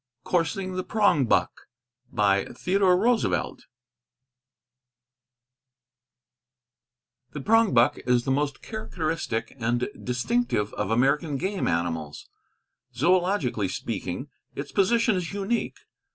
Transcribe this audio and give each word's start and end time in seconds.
_Coursing 0.23 0.73
the 0.77 0.83
Prongbuck 0.83 1.49
The 2.11 2.47
prongbuck 7.39 8.07
is 8.07 8.23
the 8.23 8.31
most 8.31 8.63
characteristic 8.63 9.55
and 9.59 9.87
distinctive 10.03 10.73
of 10.73 10.89
American 10.89 11.37
game 11.37 11.67
animals. 11.67 12.27
Zoölogically 12.95 13.69
speaking, 13.69 14.31
its 14.55 14.71
position 14.71 15.15
is 15.15 15.33
unique. 15.33 15.77